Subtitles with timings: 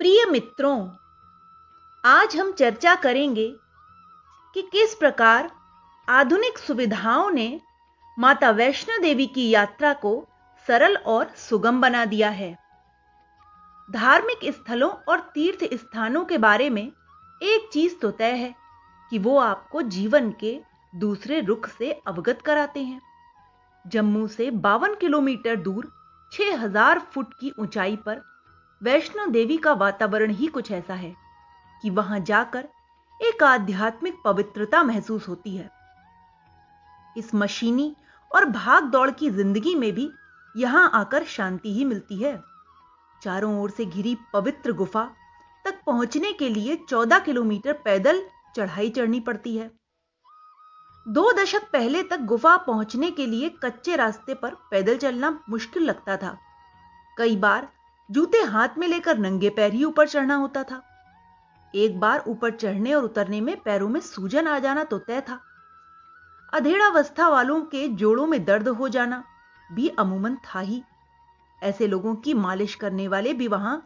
[0.00, 0.90] प्रिय मित्रों,
[2.04, 3.54] आज हम चर्चा करेंगे
[4.54, 5.50] कि किस प्रकार
[6.08, 7.60] आधुनिक सुविधाओं ने
[8.18, 10.28] माता वैष्णो देवी की यात्रा को
[10.66, 12.58] सरल और सुगम बना दिया है।
[13.90, 16.92] धार्मिक स्थलों और तीर्थ स्थानों के बारे में
[17.42, 18.54] एक चीज़ तो तय है
[19.10, 20.60] कि वो आपको जीवन के
[20.94, 23.00] दूसरे रुख से अवगत कराते हैं।
[23.86, 25.92] जम्मू से बावन किलोमीटर दूर
[26.32, 28.29] 6000 फुट की ऊंचाई पर
[28.82, 31.14] वैष्णो देवी का वातावरण ही कुछ ऐसा है
[31.82, 32.68] कि वहाँ जाकर
[33.20, 35.68] एक आध्यात्मिक पवित्रता महसूस होती है।
[37.16, 37.94] इस मशीनी
[38.30, 40.10] और भाग दौड़ की ज़िंदगी में भी
[40.54, 42.40] यहाँ आकर शांति ही मिलती है।
[43.22, 45.04] चारों ओर से घिरी पवित्र गुफा
[45.64, 48.22] तक पहुँचने के लिए 14 किलोमीटर पैदल
[48.56, 49.70] चढ़ाई चढ़नी पड़ती है।
[51.06, 56.16] दो दशक पहले तक गुफा पहुँचने के लिए कच्चे रास्ते पर पैदल चलना मुश्किल लगता
[56.16, 56.36] था।
[57.18, 57.68] कई बार
[58.10, 60.82] जूते हाथ में लेकर नंगे पैर ही ऊपर चढ़ना होता था।
[61.74, 65.38] एक बार ऊपर चढ़ने और उतरने में पैरों में सूजन आ जाना तो तय था।
[66.52, 69.22] अधेड़ावस्था वालों के जोड़ों में दर्द हो जाना
[69.70, 70.82] भी अमूमन था ही।
[71.62, 73.76] ऐसे लोगों की मालिश करने वाले भी वहाँ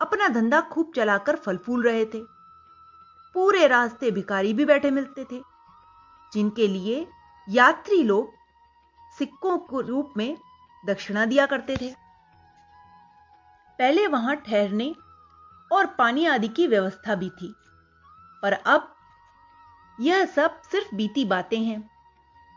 [0.00, 2.22] अपना धंधा खूब चलाकर फल फूल रहे थे।
[3.34, 5.40] पूरे रास्ते भिकारी भी बैठे मिलते थे,
[6.32, 7.06] जिनके लिए
[7.48, 8.32] यात्री लोग
[9.18, 10.36] सिक्कों के रूप में
[10.84, 11.94] दक्षिणा दिया करते थे।
[13.78, 14.96] पहले वहाँ ठहरने
[15.72, 17.54] और पानी आदि की व्यवस्था भी थी।
[18.42, 18.94] पर अब
[20.00, 21.90] यह सब सिर्फ़ बीती बातें हैं।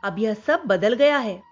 [0.04, 1.44] अब यह सब बदल गया है।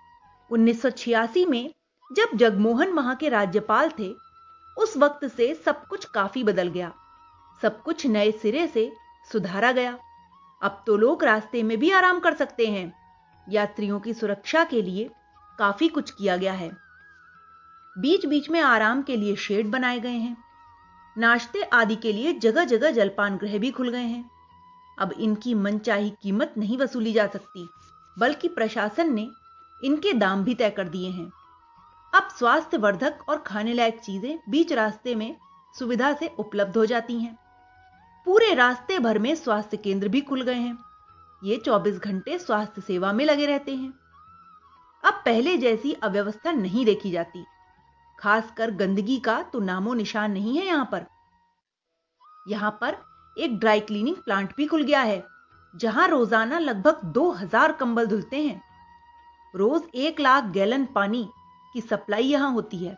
[0.52, 1.74] 1986 में
[2.14, 4.16] जब जगमोहन वहाँ के राज्यपाल थे,
[4.78, 6.94] उस वक्त से सब कुछ काफ़ी बदल गया।
[7.62, 8.94] सब कुछ नए सिरे से
[9.32, 10.00] सुधारा गया।
[10.64, 12.94] अब तो लोग रास्ते में भी आराम कर सकते हैं।
[13.50, 15.12] यात्रियों की सुरक्षा के लिए
[15.60, 16.89] काफ़ी कुछ किया गया है।
[18.00, 20.38] बीच बीच में आराम के लिए शेड बनाए गए हैं।
[21.18, 24.30] नाश्ते आदि के लिए जगह जगह जलपान गृह भी खुल गए हैं।
[25.00, 27.70] अब इनकी मनचाही कीमत नहीं वसूली जा सकती,
[28.20, 29.30] बल्कि प्रशासन ने
[29.84, 31.32] इनके दाम भी तय कर दिए हैं।
[32.14, 35.36] अब स्वास्थ्य वर्धक और खाने लायक चीज़ें बीच रास्ते में
[35.80, 37.38] सुविधा से उपलब्ध हो जाती हैं।
[38.26, 40.78] पूरे रास्ते भर में स्वास्थ्य केंद्र भी खुल गए हैं।
[41.44, 43.94] ये 24 घंटे स्वास्थ्य सेवा में लगे रहते हैं।
[45.04, 47.46] अब पहले जैसी अव्यवस्था नहीं देखी जाती।
[48.20, 51.06] खासकर गंदगी का तो नामो निशान नहीं है यहाँ पर।
[52.50, 52.98] यहाँ पर
[53.38, 55.24] एक ड्राई क्लीनिंग प्लांट भी खुल गया है,
[55.74, 58.62] जहाँ रोज़ाना लगभग 2000 कंबल धुलते हैं।
[59.54, 61.28] रोज एक लाख गैलन पानी
[61.76, 62.98] की सप्लाई यहाँ होती है।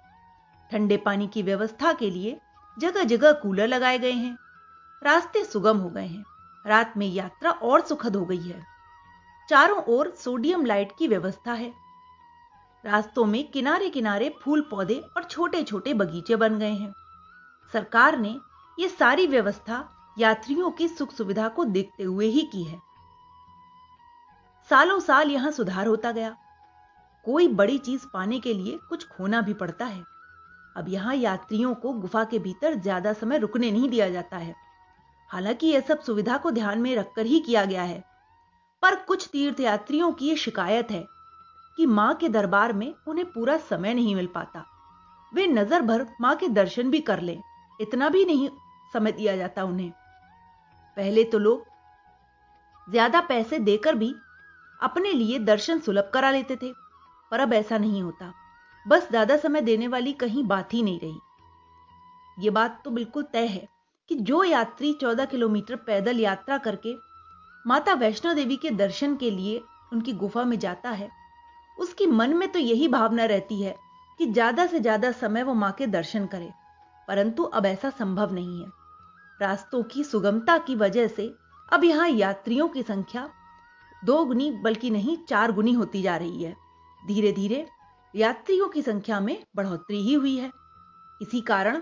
[0.69, 2.39] ठंडे पानी की व्यवस्था के लिए
[2.77, 4.37] जगह जगह कूलर लगाए गए हैं,
[5.01, 6.23] रास्ते सुगम हो गए हैं,
[6.65, 8.61] रात में यात्रा और सुखद हो गई है।
[9.49, 11.71] चारों ओर सोडियम लाइट की व्यवस्था है।
[12.85, 16.93] रास्तों में किनारे किनारे फूल पौधे और छोटे छोटे बगीचे बन गए हैं।
[17.73, 18.39] सरकार ने
[18.79, 22.79] यह सारी व्यवस्था यात्रियों की सुख सुविधा को देखते हुए ही की है।
[24.69, 26.37] सालों साल यहाँ सुधार होता गया।
[27.25, 30.03] कोई बड़ी चीज़ पाने के लिए कुछ खोना भी पड़ता है।
[30.77, 34.55] अब यहाँ यात्रियों को गुफा के भीतर ज़्यादा समय रुकने नहीं दिया जाता है।
[35.29, 38.03] हालाँकि यह सब सुविधा को ध्यान में रखकर ही किया गया है।
[38.81, 41.20] पर कुछ तीर्थ यात्रियों की यह शिकायत है
[41.81, 44.63] कि माँ के दरबार में उन्हें पूरा समय नहीं मिल पाता।
[45.33, 47.41] वे नज़र भर माँ के दर्शन भी कर लें,
[47.79, 48.49] इतना भी नहीं
[48.93, 49.89] समय दिया जाता उन्हें।
[50.97, 51.65] पहले तो लोग
[52.87, 54.13] ज़्यादा पैसे देकर भी
[54.79, 56.71] अपने लिए दर्शन सुलभ करा लेते थे,
[57.31, 58.31] पर अब ऐसा नहीं होता।
[58.85, 63.45] बस ज़्यादा समय देने वाली कहीं बात ही नहीं रही। यह बात तो बिल्कुल तय
[63.45, 63.67] है
[64.09, 66.95] कि जो यात्री 14 किलोमीटर पैदल यात्रा करके
[67.65, 69.61] माता वैष्णो देवी के दर्शन के लिए
[69.93, 71.20] उनकी गुफा में जाता है
[71.81, 73.75] उसकी मन में तो यही भावना रहती है
[74.19, 76.49] कि ज़्यादा से ज़्यादा समय वो माँ के दर्शन करे।
[77.07, 78.69] परंतु अब ऐसा संभव नहीं है।
[79.39, 81.31] रास्तों की सुगमता की वजह से
[81.69, 83.29] अब यहाँ यात्रियों की संख्या
[84.03, 86.55] दो गुनी बल्कि नहीं, चार गुनी होती जा रही है।
[87.03, 87.65] धीरे धीरे
[88.13, 90.51] यात्रियों की संख्या में बढ़ोतरी ही हुई है।
[91.21, 91.81] इसी कारण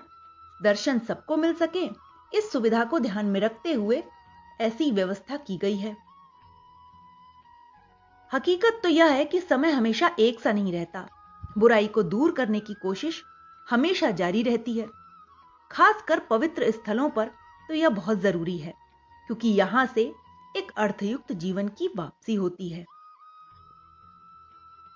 [0.60, 1.86] दर्शन सबको मिल सके,
[2.32, 4.04] इस सुविधा को ध्यान में रखते हुए
[4.62, 5.96] ऐसी व्यवस्था की गई है।
[8.32, 11.08] हकीकत तो यह है कि समय हमेशा एक सा नहीं रहता।
[11.58, 13.22] बुराई को दूर करने की कोशिश
[13.68, 14.88] हमेशा जारी रहती है।
[15.72, 17.32] खासकर पवित्र स्थलों पर
[17.70, 18.74] तो यह बहुत ज़रूरी है,
[19.30, 20.02] क्योंकि यहाँ से
[20.56, 22.86] एक अर्थयुक्त जीवन की वापसी होती है।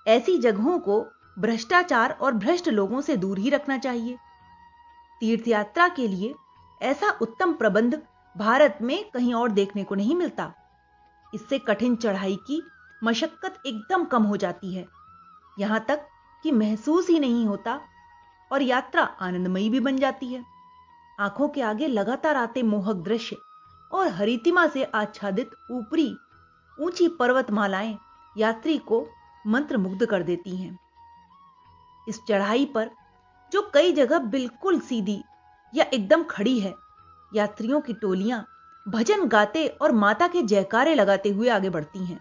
[0.06, 1.00] ऐसी जगहों को
[1.36, 4.16] भ्रष्टाचार और भ्रष्ट लोगों से दूर ही रखना चाहिए।
[5.22, 6.34] तीर्थ यात्रा के लिए
[6.80, 8.00] ऐसा उत्तम प्रबंध
[8.36, 10.52] भारत में कहीं और देखने को नहीं मिलता।
[11.32, 12.62] इससे कठिन चढ़ाई की
[13.02, 14.86] मशक्कत एकदम कम हो जाती है।
[15.58, 16.06] यहाँ तक
[16.44, 17.80] कि महसूस ही नहीं होता
[18.52, 20.44] और यात्रा आनंदमयी भी बन जाती है।
[21.20, 23.36] आँखों के आगे लगातार आते मोहक दृश्य
[23.92, 26.16] और हरितिमा से आच्छादित ऊपरी
[26.78, 27.98] ऊँची पर्वतमालाएँ
[28.36, 29.06] यात्री को
[29.46, 30.78] मंत्रमुग्ध कर देती हैं।
[32.08, 32.90] इस चढ़ाई पर,
[33.52, 35.22] जो कई जगह बिल्कुल सीधी
[35.74, 36.74] या एकदम खड़ी है,
[37.34, 38.44] यात्रियों की टोलियाँ,
[38.88, 42.18] भजन गाते और माता के जयकारे लगाते हुए आगे बढ़ती हैं।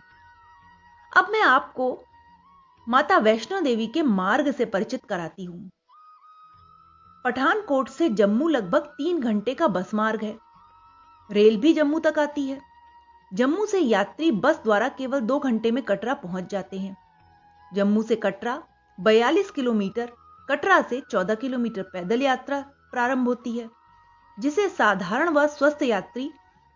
[1.18, 2.04] अब मैं आपको
[2.90, 5.70] माता वैष्णो देवी के मार्ग से परिचित कराती हूँ।
[7.24, 10.38] पठानकोट से जम्मू लगभग तीन घंटे का बस मार्ग है।
[11.32, 12.62] रेल भी जम्मू तक आती है।
[13.34, 16.98] जम्मू से यात्री बस द्वारा केवल दो घंटे में कटरा पहुँच जाते हैं।
[17.74, 18.64] जम्मू से कटरा
[19.00, 20.12] 42 किलोमीटर,
[20.50, 22.62] कटरा से 14 किलोमीटर पैदल यात्रा
[22.92, 23.70] प्रारंभ होती है,
[24.40, 26.32] जिसे साधारण व स्वस्थ यात्री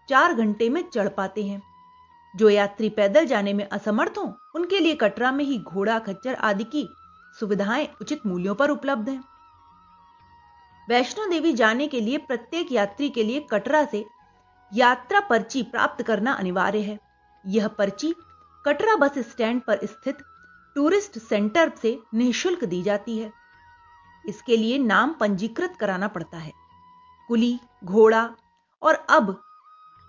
[0.10, 1.62] चार घंटे में चढ़ पाते हैं।
[2.38, 6.63] जो यात्री पैदल जाने में असमर्थ हो, उनके लिए कटरा में ही घोड़ा, खच्चर आदि
[6.63, 6.89] की
[7.39, 9.24] सुविधाएँ उचित मूल्यों पर उपलब्ध हैं।
[10.89, 14.06] वैष्णो देवी जाने के लिए प्रत्येक यात्री के लिए कटरा से
[14.74, 17.00] यात्रा पर्ची प्राप्त करना अनिवार्य है।
[17.45, 18.16] यह पर्ची
[18.66, 20.18] कटरा बस स्टैंड पर स्थित
[20.75, 23.31] टूरिस्ट सेंटर से निःशुल्क दी जाती है।
[24.25, 26.51] इसके लिए नाम पंजीकृत कराना पड़ता है।
[27.28, 28.36] कुली, घोड़ा
[28.81, 29.42] और अब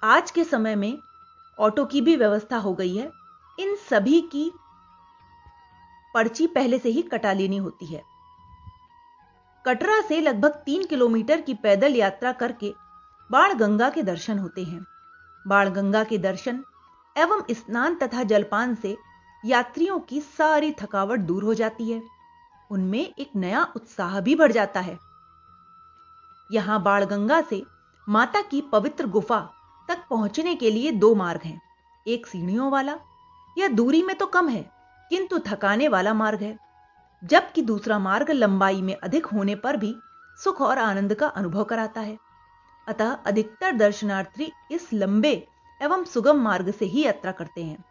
[0.04, 0.98] आज के समय में
[1.58, 3.10] ऑटो की भी व्यवस्था हो गई है।
[3.58, 4.52] इन सभी की
[6.14, 8.02] पर्ची पहले से ही कटा लेनी होती है।
[9.66, 12.74] कटरा से लगभग तीन किलोमीटर की पैदल यात्रा करके
[13.30, 14.84] बाण गंगा के दर्शन होते हैं।
[15.48, 16.64] बाण गंगा के दर्शन
[17.16, 18.96] एवं स्नान तथा जलपान से
[19.44, 22.02] यात्रियों की सारी थकावट दूर हो जाती है।
[22.70, 24.98] उनमें एक नया उत्साह भी बढ़ जाता है।
[26.52, 27.62] यहाँ बाणगंगा से
[28.08, 29.48] माता की पवित्र गुफा
[29.88, 31.60] तक पहुँचने के लिए दो मार्ग हैं।
[32.06, 32.96] एक सीढ़ियों वाला
[33.56, 34.62] यह दूरी में तो कम है,
[35.10, 36.56] किंतु थकाने वाला मार्ग है।
[37.22, 39.94] जबकि दूसरा मार्ग लंबाई में अधिक होने पर भी
[40.38, 42.16] सुख और आनंद का अनुभव कराता है।
[42.86, 45.32] अतः अधिकतर दर्शनार्थी इस लंबे
[45.80, 47.84] एवं सुगम मार्ग से ही यात्रा करते हैं।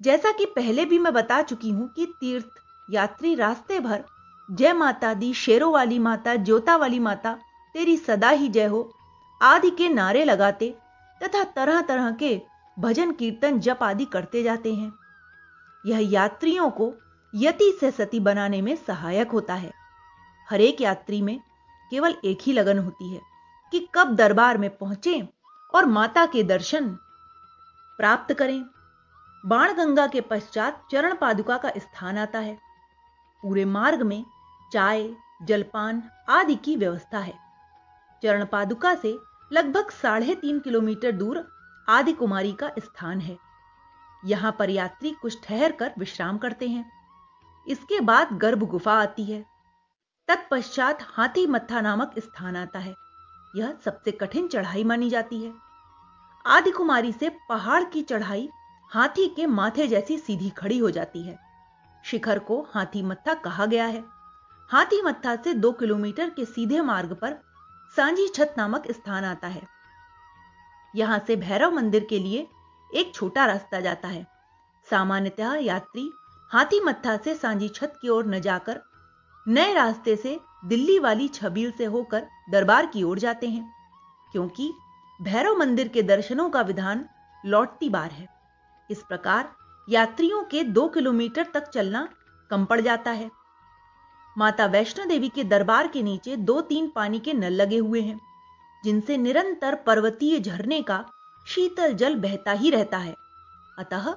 [0.00, 2.48] जैसा कि पहले भी मैं बता चुकी हूँ कि तीर्थ,
[2.88, 4.04] यात्री रास्ते भर,
[4.48, 7.32] जय माता दी, शेरों वाली माता, ज्योता वाली माता,
[7.74, 8.82] तेरी सदा ही जय हो
[9.42, 10.74] आदि के नारे लगाते
[11.22, 12.40] तथा तरह तरह के
[12.78, 14.92] भजन कीर्तन जप आदि करते जाते हैं।
[15.86, 16.92] यह यात्रियों को
[17.34, 19.72] यति से सती बनाने में सहायक होता है।
[20.50, 21.38] हर एक यात्री में
[21.90, 23.20] केवल एक ही लगन होती है
[23.72, 25.28] कि कब दरबार में पहुँचे
[25.74, 26.88] और माता के दर्शन
[27.98, 28.64] प्राप्त करें।
[29.46, 32.58] बाण गंगा के पश्चात चरण पादुका का स्थान आता है।
[33.42, 34.24] पूरे मार्ग में
[34.72, 35.10] चाय,
[35.42, 37.34] जलपान आदि की व्यवस्था है।
[38.22, 39.18] चरण पादुका से
[39.52, 41.48] लगभग साढ़े तीन किलोमीटर दूर
[41.88, 43.38] आदि कुमारी का स्थान है।
[44.24, 46.90] यहाँ पर यात्री कुछ ठहर कर विश्राम करते हैं।
[47.68, 49.44] इसके बाद गर्भ गुफा आती है।
[50.28, 52.94] तत्पश्चात हाथी मत्था नामक स्थान आता है।
[53.56, 55.52] यह सबसे कठिन चढ़ाई मानी जाती है।
[56.46, 58.48] आदि कुमारी से पहाड़ की चढ़ाई
[58.92, 61.38] हाथी के माथे जैसी सीधी खड़ी हो जाती है।
[62.04, 64.04] शिखर को हाथी मत्था कहा गया है।
[64.70, 67.51] हाथी मत्था से दो किलोमीटर के सीधे मार्ग पर
[67.96, 69.62] सांझी छत नामक स्थान आता है।
[70.94, 72.46] यहाँ से भैरव मंदिर के लिए
[72.90, 74.26] एक छोटा रास्ता जाता है।
[74.86, 76.08] सामान्यतः यात्री
[76.50, 78.80] हाथी मत्था से सांझी छत की ओर न जाकर
[79.46, 83.64] नए रास्ते से दिल्ली वाली छबील से होकर दरबार की ओर जाते हैं,
[84.32, 84.72] क्योंकि
[85.20, 87.04] भैरव मंदिर के दर्शनों का विधान
[87.44, 88.28] लौटती बार है।
[88.90, 89.52] इस प्रकार
[89.88, 92.08] यात्रियों के दो किलोमीटर तक चलना
[92.50, 93.30] कम पड़ जाता है।
[94.36, 98.20] माता वैष्णो देवी के दरबार के नीचे दो तीन पानी के नल लगे हुए हैं,
[98.84, 101.04] जिनसे निरंतर पर्वतीय झरने का
[101.46, 103.14] शीतल जल बहता ही रहता है।
[103.78, 104.12] अतः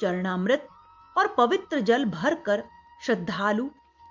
[0.00, 0.68] चरणामृत
[1.16, 2.64] और पवित्र जल भरकर
[3.02, 3.68] श्रद्धालु,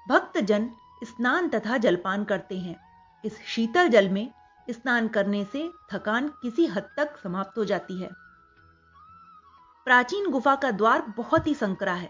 [0.08, 0.70] भक्तजन
[1.04, 2.76] स्नान तथा जलपान करते हैं।
[3.24, 4.28] इस शीतल जल में
[4.68, 8.10] स्नान करने से थकान किसी हद तक समाप्त हो जाती है।
[9.88, 12.10] प्राचीन गुफा का द्वार बहुत ही संकरा है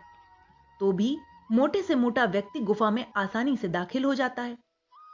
[0.80, 1.18] तो भी
[1.54, 4.58] मोटे से मोटा व्यक्ति गुफा में आसानी से दाखिल हो जाता है।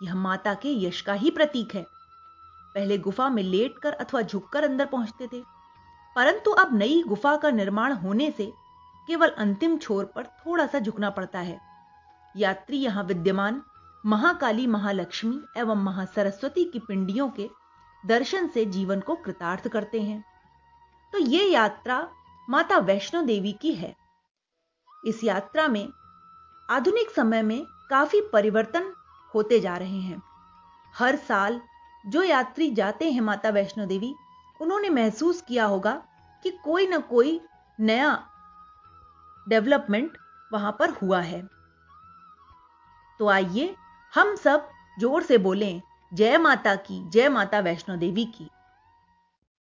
[0.03, 1.85] यह माता के यश का ही प्रतीक है।
[2.75, 5.43] पहले गुफा में लेटकर अथवा झुककर अंदर पहुँचते थे।
[6.15, 8.53] परंतु अब नई गुफा का निर्माण होने से
[9.07, 11.61] केवल अंतिम छोर पर थोड़ा सा झुकना पड़ता है।
[12.37, 13.61] यात्री यहाँ विद्यमान,
[14.05, 17.49] महाकाली महालक्ष्मी एवं महासरस्वती की पिंडियों के
[18.05, 20.23] दर्शन से जीवन को कृतार्थ करते हैं।
[21.11, 22.09] तो यह यात्रा
[22.49, 23.95] माता वैष्णो देवी की है।
[25.05, 25.89] इस यात्रा में
[26.69, 28.93] आधुनिक समय में काफ़ी परिवर्तन
[29.35, 30.21] होते जा रहे हैं।
[30.95, 31.61] हर साल
[32.07, 34.15] जो यात्री जाते हैं माता वैष्णो देवी,
[34.61, 35.93] उन्होंने महसूस किया होगा
[36.43, 37.39] कि कोई ना कोई
[37.79, 38.11] नया
[39.49, 40.17] डेवलपमेंट
[40.53, 41.41] वहाँ पर हुआ है।
[43.19, 43.75] तो आइए
[44.13, 45.81] हम सब ज़ोर से बोलें,
[46.13, 48.49] जय माता की, जय माता वैष्णो देवी की।